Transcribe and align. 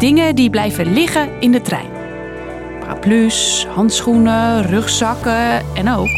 dingen 0.00 0.34
die 0.34 0.50
blijven 0.50 0.92
liggen 0.92 1.28
in 1.40 1.52
de 1.52 1.60
trein. 1.60 1.90
Paraplu's, 2.80 3.66
handschoenen, 3.74 4.62
rugzakken 4.62 5.62
en 5.74 5.90
ook 5.90 6.08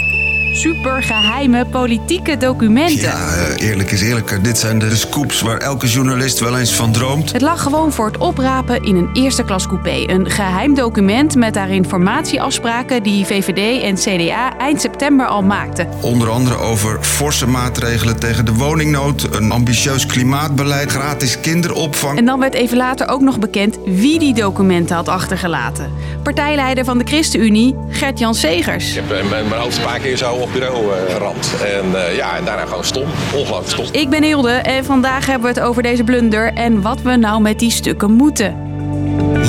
supergeheime 0.52 1.66
politieke 1.66 2.36
documenten. 2.36 2.96
Ja, 2.96 3.34
eh, 3.34 3.68
eerlijk 3.68 3.90
is 3.90 4.02
eerlijk. 4.02 4.44
Dit 4.44 4.58
zijn 4.58 4.78
de 4.78 4.96
scoops 4.96 5.40
waar 5.40 5.58
elke 5.58 5.86
journalist 5.86 6.38
wel 6.38 6.58
eens 6.58 6.74
van 6.74 6.92
droomt. 6.92 7.32
Het 7.32 7.42
lag 7.42 7.62
gewoon 7.62 7.92
voor 7.92 8.06
het 8.06 8.16
oprapen 8.16 8.82
in 8.82 8.96
een 8.96 9.10
eerste 9.12 9.44
klas 9.44 9.66
coupé. 9.66 10.04
Een 10.06 10.30
geheim 10.30 10.74
document 10.74 11.34
met 11.34 11.54
daarin 11.54 11.84
formatieafspraken 11.84 13.02
die 13.02 13.26
VVD 13.26 13.82
en 13.82 13.94
CDA 13.94 14.58
eind 14.58 14.80
september 14.80 15.26
al 15.26 15.42
maakten. 15.42 15.88
Onder 16.00 16.30
andere 16.30 16.56
over 16.56 16.98
forse 17.00 17.46
maatregelen 17.46 18.18
tegen 18.18 18.44
de 18.44 18.54
woningnood, 18.54 19.28
een 19.34 19.52
ambitieus 19.52 20.06
klimaatbeleid, 20.06 20.90
gratis 20.90 21.40
kinderopvang. 21.40 22.18
En 22.18 22.24
dan 22.24 22.38
werd 22.38 22.54
even 22.54 22.76
later 22.76 23.08
ook 23.08 23.20
nog 23.20 23.38
bekend 23.38 23.78
wie 23.84 24.18
die 24.18 24.34
documenten 24.34 24.96
had 24.96 25.08
achtergelaten. 25.08 25.92
Partijleider 26.22 26.84
van 26.84 26.98
de 26.98 27.04
ChristenUnie, 27.04 27.76
Gert-Jan 27.88 28.34
Segers. 28.34 28.88
Ik 28.88 28.94
heb 28.94 29.10
eh, 29.10 29.30
mijn, 29.30 29.48
mijn 29.48 29.60
hoofd 29.60 29.76
een 29.76 29.84
paar 29.84 29.98
keer 29.98 30.16
zo 30.16 30.40
op 30.42 30.52
bureau 30.52 30.92
eh, 30.92 31.14
geramd. 31.14 31.54
En 31.64 32.06
eh, 32.06 32.16
ja, 32.16 32.36
en 32.36 32.44
daarna 32.44 32.64
gewoon 32.64 32.84
stom. 32.84 33.06
Ongelooflijk 33.34 33.68
stom. 33.68 34.00
Ik 34.00 34.10
ben 34.10 34.22
Hilde 34.22 34.50
en 34.50 34.84
vandaag 34.84 35.26
hebben 35.26 35.52
we 35.52 35.60
het 35.60 35.68
over 35.68 35.82
deze 35.82 36.04
blunder 36.04 36.52
en 36.52 36.82
wat 36.82 37.02
we 37.02 37.16
nou 37.16 37.42
met 37.42 37.58
die 37.58 37.70
stukken 37.70 38.12
moeten. 38.12 38.56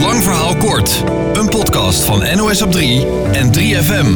Lang 0.02 0.24
verhaal 0.24 0.56
kort. 0.56 1.04
Een 1.34 1.50
podcast 1.50 2.04
van 2.04 2.24
NOS 2.36 2.62
op 2.62 2.72
3 2.72 3.06
en 3.32 3.52
3FM. 3.58 4.08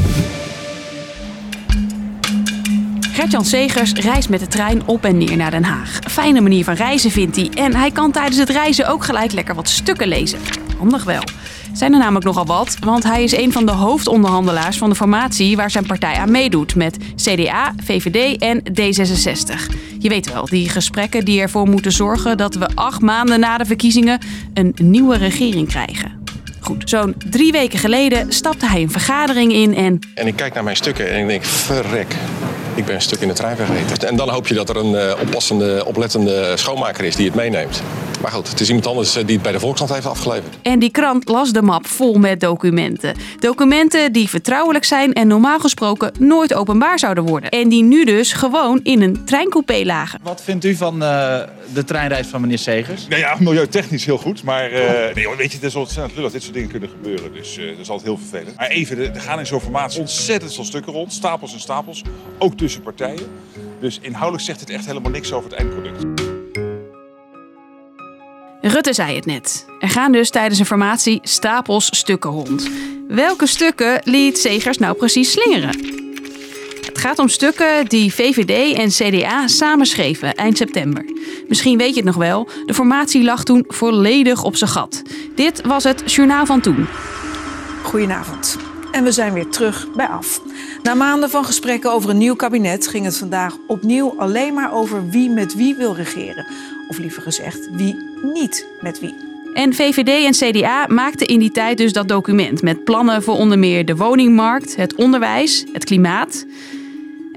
Gert-Jan 3.14 3.46
Segers 3.46 3.94
reist 3.94 4.30
met 4.30 4.40
de 4.40 4.48
trein 4.48 4.88
op 4.88 5.06
en 5.06 5.18
neer 5.18 5.38
naar 5.38 5.52
Den 5.52 5.64
Haag. 5.64 6.00
Fijne 6.10 6.42
manier 6.42 6.64
van 6.64 6.74
reizen 6.74 7.12
vindt 7.12 7.36
hij. 7.36 7.50
En 7.54 7.76
hij 7.76 7.92
kan 7.92 8.12
tijdens 8.12 8.38
het 8.38 8.50
reizen 8.50 8.88
ook 8.88 9.04
gelijk 9.04 9.32
lekker 9.32 9.56
wat 9.56 9.70
stukken 9.70 10.08
lezen. 10.08 10.40
Handig 10.78 11.04
wel. 11.04 11.24
Zijn 11.78 11.94
er 11.94 12.00
namelijk 12.00 12.26
nogal 12.26 12.46
wat, 12.46 12.78
want 12.80 13.04
hij 13.04 13.24
is 13.24 13.36
een 13.36 13.52
van 13.52 13.66
de 13.66 13.72
hoofdonderhandelaars 13.72 14.78
van 14.78 14.90
de 14.90 14.96
formatie 14.96 15.56
waar 15.56 15.72
zijn 15.72 15.86
partij 15.86 16.16
aan 16.16 16.32
meedoet. 16.32 16.76
Met 16.76 16.98
CDA, 17.16 17.74
VVD 17.84 18.42
en 18.42 18.60
D66. 18.60 19.76
Je 20.00 20.10
weet 20.10 20.34
wel, 20.34 20.46
die 20.46 20.70
gesprekken 20.70 21.26
die 21.26 21.42
ervoor 21.42 21.68
moeten 21.68 21.92
zorgen 21.92 22.38
dat 22.38 22.56
we 22.56 22.68
acht 22.76 23.02
maanden 23.02 23.40
na 23.40 23.58
de 23.58 23.66
verkiezingen 23.66 24.20
een 24.54 24.76
nieuwe 24.82 25.18
regering 25.18 25.68
krijgen. 25.68 26.26
Goed, 26.60 26.90
zo'n 26.90 27.16
drie 27.30 27.52
weken 27.52 27.80
geleden 27.80 28.32
stapte 28.32 28.68
hij 28.68 28.82
een 28.82 28.92
vergadering 28.92 29.54
in 29.54 29.76
en 29.76 30.00
En 30.16 30.28
ik 30.28 30.36
kijk 30.36 30.54
naar 30.54 30.64
mijn 30.64 30.76
stukken 30.76 31.12
en 31.12 31.20
ik 31.20 31.28
denk, 31.28 31.44
verrek. 31.44 32.16
Ik 32.76 32.86
ben 32.86 32.96
een 32.96 33.02
stuk 33.02 33.20
in 33.20 33.28
de 33.28 33.34
trein 33.34 33.56
vergeten. 33.56 34.08
En 34.08 34.16
dan 34.16 34.30
hoop 34.30 34.48
je 34.48 34.54
dat 34.54 34.70
er 34.70 34.78
een 34.78 34.96
eh, 34.96 35.22
oppassende, 35.22 35.86
oplettende 35.86 36.54
schoonmaker 36.56 37.06
is 37.06 37.16
die 37.16 37.26
het 37.26 37.36
meeneemt. 37.36 37.82
Maar 38.22 38.32
goed, 38.32 38.50
het 38.50 38.60
is 38.60 38.68
iemand 38.68 38.88
anders 38.88 39.16
eh, 39.16 39.26
die 39.26 39.34
het 39.34 39.44
bij 39.44 39.52
de 39.52 39.60
Volkskrant 39.60 39.94
heeft 39.94 40.06
afgeleverd. 40.06 40.58
En 40.62 40.80
die 40.80 40.92
krant 40.92 41.30
las 41.30 41.52
de 41.52 41.62
map 41.62 41.88
vol 41.88 42.14
met 42.14 42.40
documenten. 42.40 43.16
Documenten 43.40 44.14
die 44.14 44.30
vertrouwelijk 44.30 44.86
zijn 44.86 45.14
en 45.14 45.28
normaal 45.28 45.60
gesproken 45.60 46.12
nooit 46.20 46.54
openbaar 46.54 47.00
zouden 47.00 47.24
worden. 47.24 47.50
En 47.50 47.70
die 47.70 47.84
nu 47.84 48.06
dus 48.06 48.34
gewoon 48.34 48.80
in 48.84 49.02
een 49.02 49.26
treincoupé 49.26 49.82
lagen. 49.86 50.20
Wat 50.24 50.44
vindt 50.44 50.66
u 50.66 50.76
van 50.76 51.04
eh, 51.04 51.40
de 51.74 51.84
treinreis 51.84 52.28
van 52.28 52.42
meneer 52.42 52.58
Segers? 52.58 53.08
Nou 53.08 53.22
ja, 53.22 53.36
milieutechnisch 53.40 54.06
heel 54.06 54.18
goed. 54.18 54.44
Maar 54.44 54.72
eh, 54.72 55.16
nee, 55.16 55.28
weet 55.38 55.52
je, 55.52 55.58
het 55.58 55.64
is 55.64 55.76
ontzettend 55.76 56.14
leuk 56.14 56.24
dat 56.24 56.32
dit 56.32 56.42
soort 56.42 56.54
dingen 56.54 56.70
kunnen 56.70 56.90
gebeuren. 56.90 57.34
Dus 57.34 57.58
eh, 57.58 57.68
dat 57.68 57.80
is 57.80 57.90
altijd 57.90 58.08
heel 58.08 58.18
vervelend. 58.18 58.58
Maar 58.58 58.68
even, 58.68 58.98
er 58.98 59.16
er 59.16 59.22
gaan 59.22 59.40
in 59.40 59.46
zo'n 59.46 59.62
formatie 59.62 60.00
ontzettend 60.00 60.54
veel 60.54 60.64
stukken 60.64 60.94
rond. 60.94 61.14
Stapels 61.14 61.54
en 61.54 61.60
stapels. 61.60 62.04
Ook 62.38 62.58
tussen 62.58 62.82
partijen. 62.82 63.28
Dus 63.80 64.00
inhoudelijk 64.02 64.44
zegt 64.44 64.60
het 64.60 64.70
echt 64.70 64.86
helemaal 64.86 65.12
niks 65.12 65.34
over 65.34 65.50
het 65.50 65.60
eindproduct. 65.60 66.27
Rutte 68.78 68.94
zei 68.94 69.16
het 69.16 69.26
net. 69.26 69.66
Er 69.80 69.90
gaan 69.90 70.12
dus 70.12 70.30
tijdens 70.30 70.60
een 70.60 70.66
formatie 70.66 71.20
stapels 71.24 71.88
stukken 71.92 72.30
rond. 72.30 72.70
Welke 73.08 73.48
stukken 73.48 74.02
liet 74.04 74.38
Segers 74.38 74.78
nou 74.78 74.96
precies 74.96 75.32
slingeren? 75.32 75.70
Het 76.86 76.98
gaat 76.98 77.20
om 77.20 77.28
stukken 77.28 77.86
die 77.86 78.14
VVD 78.14 78.78
en 78.78 78.90
CDA 78.90 79.48
samen 79.48 79.86
schreven 79.86 80.36
eind 80.36 80.58
september. 80.58 81.06
Misschien 81.48 81.78
weet 81.78 81.90
je 81.90 81.96
het 81.96 82.06
nog 82.06 82.16
wel, 82.16 82.50
de 82.66 82.74
formatie 82.74 83.24
lag 83.24 83.44
toen 83.44 83.64
volledig 83.68 84.44
op 84.44 84.56
zijn 84.56 84.70
gat. 84.70 85.02
Dit 85.36 85.62
was 85.66 85.84
het 85.84 86.14
journaal 86.14 86.46
van 86.46 86.62
toen. 86.62 86.88
Goedenavond. 87.84 88.58
En 88.92 89.04
we 89.04 89.12
zijn 89.12 89.34
weer 89.34 89.50
terug 89.50 89.88
bij 89.96 90.08
af. 90.08 90.42
Na 90.84 90.94
maanden 90.94 91.30
van 91.30 91.46
gesprekken 91.46 91.92
over 91.92 92.10
een 92.10 92.18
nieuw 92.18 92.36
kabinet 92.36 92.88
ging 92.88 93.06
het 93.06 93.18
vandaag 93.18 93.56
opnieuw 93.68 94.14
alleen 94.18 94.54
maar 94.54 94.74
over 94.74 95.10
wie 95.10 95.30
met 95.30 95.56
wie 95.56 95.76
wil 95.76 95.94
regeren. 95.94 96.48
Of 96.88 96.98
liever 96.98 97.22
gezegd, 97.22 97.70
wie 97.72 97.96
niet 98.34 98.66
met 98.82 99.00
wie. 99.00 99.14
En 99.54 99.74
VVD 99.74 100.26
en 100.26 100.52
CDA 100.52 100.86
maakten 100.88 101.28
in 101.28 101.40
die 101.40 101.52
tijd 101.52 101.78
dus 101.78 101.94
dat 101.94 102.08
document 102.08 102.62
met 102.62 102.84
plannen 102.84 103.24
voor 103.24 103.36
onder 103.36 103.60
meer 103.60 103.86
de 103.86 103.96
woningmarkt, 103.96 104.76
het 104.76 104.96
onderwijs, 104.96 105.66
het 105.72 105.84
klimaat. 105.84 106.46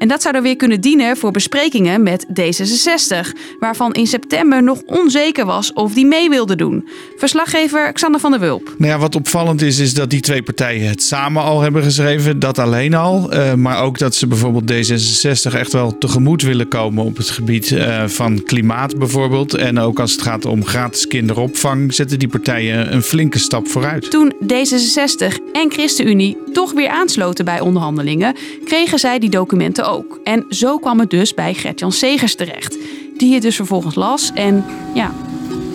En 0.00 0.08
dat 0.08 0.22
zou 0.22 0.36
er 0.36 0.42
weer 0.42 0.56
kunnen 0.56 0.80
dienen 0.80 1.16
voor 1.16 1.30
besprekingen 1.30 2.02
met 2.02 2.26
D66, 2.26 3.38
waarvan 3.58 3.92
in 3.92 4.06
september 4.06 4.62
nog 4.62 4.82
onzeker 4.86 5.44
was 5.46 5.72
of 5.72 5.92
die 5.94 6.06
mee 6.06 6.28
wilde 6.28 6.56
doen. 6.56 6.88
Verslaggever 7.16 7.92
Xander 7.92 8.20
van 8.20 8.30
der 8.30 8.40
Wulp. 8.40 8.74
Nou 8.78 8.92
ja, 8.92 8.98
wat 8.98 9.14
opvallend 9.14 9.62
is, 9.62 9.78
is 9.78 9.94
dat 9.94 10.10
die 10.10 10.20
twee 10.20 10.42
partijen 10.42 10.88
het 10.88 11.02
samen 11.02 11.42
al 11.42 11.60
hebben 11.60 11.82
geschreven. 11.82 12.38
Dat 12.38 12.58
alleen 12.58 12.94
al. 12.94 13.32
Eh, 13.32 13.54
maar 13.54 13.82
ook 13.82 13.98
dat 13.98 14.14
ze 14.14 14.26
bijvoorbeeld 14.26 14.72
D66 14.72 15.54
echt 15.54 15.72
wel 15.72 15.98
tegemoet 15.98 16.42
willen 16.42 16.68
komen 16.68 17.04
op 17.04 17.16
het 17.16 17.30
gebied 17.30 17.72
eh, 17.72 18.04
van 18.06 18.42
klimaat 18.44 18.98
bijvoorbeeld. 18.98 19.54
En 19.54 19.78
ook 19.78 20.00
als 20.00 20.12
het 20.12 20.22
gaat 20.22 20.44
om 20.44 20.64
gratis 20.64 21.06
kinderopvang, 21.06 21.94
zetten 21.94 22.18
die 22.18 22.28
partijen 22.28 22.94
een 22.94 23.02
flinke 23.02 23.38
stap 23.38 23.68
vooruit. 23.68 24.10
Toen 24.10 24.32
D66 24.42 25.52
en 25.52 25.70
ChristenUnie 25.70 26.36
toch 26.52 26.72
weer 26.72 26.88
aansloten 26.88 27.44
bij 27.44 27.60
onderhandelingen, 27.60 28.34
kregen 28.64 28.98
zij 28.98 29.18
die 29.18 29.30
documenten 29.30 29.88
ook. 29.90 30.20
En 30.24 30.44
zo 30.48 30.78
kwam 30.78 30.98
het 30.98 31.10
dus 31.10 31.34
bij 31.34 31.54
Gert-Jan 31.54 31.92
Segers 31.92 32.34
terecht, 32.34 32.78
die 33.16 33.34
het 33.34 33.42
dus 33.42 33.56
vervolgens 33.56 33.94
las 33.94 34.30
en 34.34 34.64
ja, 34.94 35.14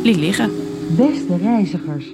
liet 0.03 0.15
liggen. 0.15 0.51
Beste 0.97 1.37
reizigers. 1.37 2.05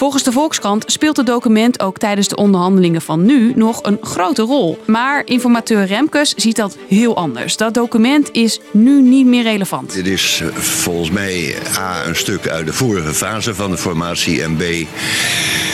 Volgens 0.00 0.22
de 0.22 0.32
Volkskrant 0.32 0.84
speelt 0.86 1.16
het 1.16 1.26
document 1.26 1.80
ook 1.80 1.98
tijdens 1.98 2.28
de 2.28 2.36
onderhandelingen 2.36 3.02
van 3.02 3.24
nu 3.24 3.52
nog 3.56 3.82
een 3.82 3.98
grote 4.02 4.42
rol. 4.42 4.78
Maar 4.86 5.22
informateur 5.24 5.84
Remkes 5.84 6.34
ziet 6.34 6.56
dat 6.56 6.76
heel 6.88 7.16
anders. 7.16 7.56
Dat 7.56 7.74
document 7.74 8.28
is 8.32 8.60
nu 8.70 9.02
niet 9.02 9.26
meer 9.26 9.42
relevant. 9.42 9.92
Dit 9.92 10.06
is 10.06 10.40
eh, 10.42 10.56
volgens 10.56 11.10
mij 11.10 11.56
A, 11.78 12.06
een 12.06 12.16
stuk 12.16 12.48
uit 12.48 12.66
de 12.66 12.72
vorige 12.72 13.14
fase 13.14 13.54
van 13.54 13.70
de 13.70 13.76
formatie 13.76 14.42
en 14.42 14.56
B, 14.56 14.62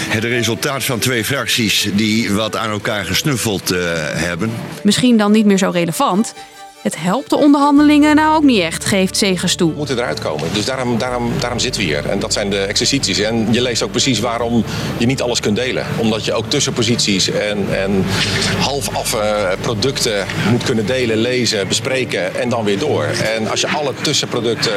het 0.09 0.25
resultaat 0.25 0.85
van 0.85 0.99
twee 0.99 1.25
fracties 1.25 1.91
die 1.95 2.33
wat 2.33 2.57
aan 2.57 2.71
elkaar 2.71 3.05
gesnuffeld 3.05 3.71
eh, 3.71 3.79
hebben. 4.13 4.51
Misschien 4.83 5.17
dan 5.17 5.33
niet 5.33 5.47
meer 5.47 5.59
zo 5.59 5.71
relevant. 5.71 6.35
Het 6.87 6.97
helpt 6.99 7.31
de 7.31 7.37
onderhandelingen 7.37 8.17
nou 8.17 8.37
ook 8.37 8.43
niet 8.43 8.61
echt, 8.61 8.85
geeft 8.85 9.17
Segers 9.17 9.55
toe. 9.55 9.71
We 9.71 9.77
moeten 9.77 9.99
eruit 9.99 10.21
komen. 10.21 10.49
Dus 10.53 10.65
daarom, 10.65 10.99
daarom, 10.99 11.33
daarom 11.41 11.59
zitten 11.59 11.81
we 11.81 11.87
hier. 11.87 12.07
En 12.11 12.19
dat 12.19 12.33
zijn 12.33 12.51
de 12.51 12.59
exercities. 12.59 13.19
En 13.19 13.53
je 13.53 13.63
leest 13.63 13.83
ook 13.83 13.91
precies 13.91 14.21
waarom 14.21 14.65
je 14.99 15.07
niet 15.07 15.23
alles 15.23 15.41
kunt 15.41 15.57
delen. 15.57 15.87
Omdat 15.99 16.25
je 16.25 16.33
ook 16.33 16.51
tussenposities 16.51 17.31
en, 17.31 17.67
en 17.71 18.05
halfaffe 18.59 19.57
producten 19.61 20.27
moet 20.51 20.63
kunnen 20.63 20.87
delen, 20.87 21.17
lezen, 21.17 21.69
bespreken 21.69 22.35
en 22.35 22.49
dan 22.49 22.65
weer 22.65 22.79
door. 22.79 23.05
En 23.05 23.51
als 23.51 23.61
je 23.61 23.69
alle 23.69 23.93
tussenproducten 24.01 24.73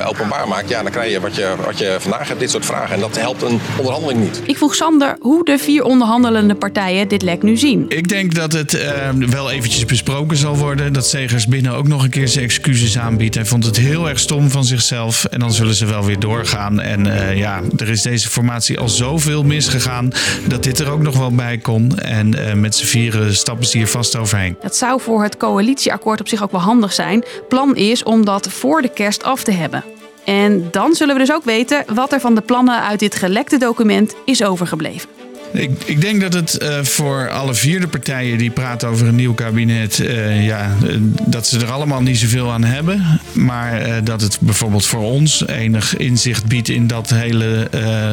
eh, 0.00 0.08
openbaar 0.08 0.48
maakt, 0.48 0.68
ja, 0.68 0.82
dan 0.82 0.90
krijg 0.90 1.12
je 1.12 1.20
wat, 1.20 1.34
je 1.34 1.54
wat 1.64 1.78
je 1.78 1.96
vandaag 1.98 2.28
hebt, 2.28 2.40
dit 2.40 2.50
soort 2.50 2.66
vragen. 2.66 2.94
En 2.94 3.00
dat 3.00 3.18
helpt 3.18 3.42
een 3.42 3.60
onderhandeling 3.76 4.20
niet. 4.20 4.40
Ik 4.44 4.56
vroeg 4.56 4.74
Sander 4.74 5.16
hoe 5.20 5.44
de 5.44 5.58
vier 5.58 5.84
onderhandelende 5.84 6.54
partijen 6.54 7.08
dit 7.08 7.22
lek 7.22 7.42
nu 7.42 7.56
zien. 7.56 7.84
Ik 7.88 8.08
denk 8.08 8.34
dat 8.34 8.52
het 8.52 8.74
eh, 8.74 9.10
wel 9.10 9.50
eventjes 9.50 9.84
besproken 9.84 10.36
zal 10.36 10.56
worden. 10.56 10.92
Dat 10.92 11.06
Segers 11.06 11.36
binnen 11.46 11.72
ook 11.72 11.88
nog 11.88 12.02
een 12.02 12.10
keer 12.10 12.28
zijn 12.28 12.44
excuses 12.44 12.98
aanbiedt. 12.98 13.34
Hij 13.34 13.44
vond 13.44 13.64
het 13.64 13.76
heel 13.76 14.08
erg 14.08 14.18
stom 14.18 14.50
van 14.50 14.64
zichzelf. 14.64 15.24
En 15.24 15.40
dan 15.40 15.52
zullen 15.52 15.74
ze 15.74 15.86
wel 15.86 16.04
weer 16.04 16.18
doorgaan. 16.18 16.80
En 16.80 17.06
eh, 17.06 17.36
ja, 17.36 17.60
er 17.76 17.88
is 17.88 18.02
deze 18.02 18.28
formatie 18.28 18.78
al 18.78 18.88
zoveel 18.88 19.44
misgegaan. 19.44 20.12
dat 20.48 20.62
dit 20.62 20.78
er 20.78 20.90
ook 20.90 21.02
nog 21.02 21.16
wel 21.16 21.34
bij 21.34 21.58
kon. 21.58 21.98
En 21.98 22.34
eh, 22.34 22.54
met 22.54 22.74
z'n 22.74 22.84
vieren 22.84 23.36
stappen 23.36 23.66
ze 23.66 23.76
hier 23.76 23.88
vast 23.88 24.16
overheen. 24.16 24.56
Dat 24.62 24.76
zou 24.76 25.00
voor 25.00 25.22
het 25.22 25.36
coalitieakkoord 25.36 26.20
op 26.20 26.28
zich 26.28 26.42
ook 26.42 26.52
wel 26.52 26.60
handig 26.60 26.92
zijn. 26.92 27.24
Plan 27.48 27.76
is 27.76 28.02
om 28.02 28.24
dat 28.24 28.48
voor 28.48 28.82
de 28.82 28.88
kerst 28.88 29.22
af 29.22 29.42
te 29.42 29.52
hebben. 29.52 29.84
En 30.24 30.68
dan 30.70 30.94
zullen 30.94 31.14
we 31.14 31.20
dus 31.20 31.32
ook 31.32 31.44
weten 31.44 31.84
wat 31.94 32.12
er 32.12 32.20
van 32.20 32.34
de 32.34 32.40
plannen 32.40 32.82
uit 32.82 32.98
dit 32.98 33.14
gelekte 33.14 33.58
document 33.58 34.14
is 34.24 34.42
overgebleven. 34.44 35.17
Ik, 35.52 35.70
ik 35.84 36.00
denk 36.00 36.20
dat 36.20 36.32
het 36.32 36.58
uh, 36.62 36.82
voor 36.82 37.30
alle 37.30 37.54
vier 37.54 37.80
de 37.80 37.88
partijen 37.88 38.38
die 38.38 38.50
praten 38.50 38.88
over 38.88 39.06
een 39.06 39.14
nieuw 39.14 39.34
kabinet, 39.34 39.98
uh, 39.98 40.46
ja, 40.46 40.76
uh, 40.84 40.96
dat 41.26 41.46
ze 41.46 41.58
er 41.58 41.70
allemaal 41.70 42.02
niet 42.02 42.18
zoveel 42.18 42.52
aan 42.52 42.64
hebben. 42.64 43.20
Maar 43.32 44.04
dat 44.04 44.20
het 44.20 44.38
bijvoorbeeld 44.40 44.86
voor 44.86 45.02
ons 45.02 45.46
enig 45.46 45.96
inzicht 45.96 46.46
biedt 46.46 46.68
in 46.68 46.86
dat 46.86 47.10
hele 47.10 47.68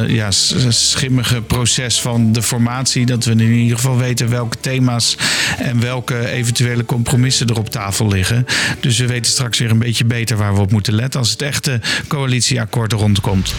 ja, 0.08 0.30
schimmige 0.68 1.42
proces 1.42 2.00
van 2.00 2.32
de 2.32 2.42
formatie. 2.42 3.06
Dat 3.06 3.24
we 3.24 3.30
in 3.30 3.40
ieder 3.40 3.76
geval 3.76 3.96
weten 3.96 4.30
welke 4.30 4.56
thema's 4.60 5.16
en 5.58 5.80
welke 5.80 6.28
eventuele 6.28 6.84
compromissen 6.84 7.46
er 7.46 7.58
op 7.58 7.70
tafel 7.70 8.08
liggen. 8.08 8.46
Dus 8.80 8.98
we 8.98 9.06
weten 9.06 9.32
straks 9.32 9.58
weer 9.58 9.70
een 9.70 9.78
beetje 9.78 10.04
beter 10.04 10.36
waar 10.36 10.54
we 10.54 10.60
op 10.60 10.70
moeten 10.70 10.94
letten 10.94 11.20
als 11.20 11.30
het 11.30 11.42
echte 11.42 11.80
coalitieakkoord 12.08 12.92
rondkomt. 12.92 13.54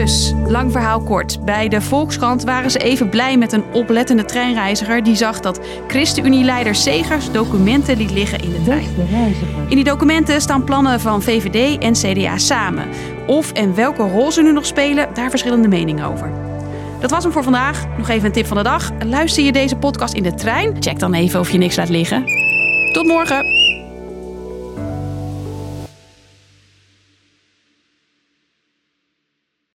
Dus, 0.00 0.32
lang 0.46 0.72
verhaal 0.72 1.00
kort. 1.00 1.44
Bij 1.44 1.68
de 1.68 1.80
Volkskrant 1.80 2.44
waren 2.44 2.70
ze 2.70 2.78
even 2.78 3.08
blij 3.08 3.36
met 3.36 3.52
een 3.52 3.64
oplettende 3.72 4.24
treinreiziger 4.24 5.02
die 5.02 5.16
zag 5.16 5.40
dat 5.40 5.60
ChristenUnie-leider 5.86 6.74
Segers 6.74 7.32
documenten 7.32 7.96
liet 7.96 8.10
liggen 8.10 8.42
in 8.42 8.50
de 8.50 8.62
trein. 8.62 8.88
In 9.68 9.76
die 9.76 9.84
documenten 9.84 10.40
staan 10.40 10.64
plannen 10.64 11.00
van 11.00 11.22
VVD 11.22 11.78
en 11.78 11.92
CDA 11.92 12.38
samen. 12.38 12.88
Of 13.26 13.52
en 13.52 13.74
welke 13.74 14.02
rol 14.02 14.32
ze 14.32 14.42
nu 14.42 14.52
nog 14.52 14.66
spelen, 14.66 15.08
daar 15.14 15.30
verschillende 15.30 15.68
meningen 15.68 16.04
over. 16.04 16.32
Dat 17.00 17.10
was 17.10 17.22
hem 17.22 17.32
voor 17.32 17.42
vandaag. 17.42 17.86
Nog 17.98 18.08
even 18.08 18.26
een 18.26 18.32
tip 18.32 18.46
van 18.46 18.56
de 18.56 18.62
dag. 18.62 18.90
Luister 19.04 19.44
je 19.44 19.52
deze 19.52 19.76
podcast 19.76 20.14
in 20.14 20.22
de 20.22 20.34
trein? 20.34 20.76
Check 20.78 20.98
dan 20.98 21.14
even 21.14 21.40
of 21.40 21.50
je 21.50 21.58
niks 21.58 21.76
laat 21.76 21.88
liggen. 21.88 22.24
Tot 22.92 23.06
morgen! 23.06 23.59